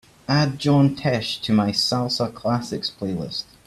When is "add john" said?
0.27-0.95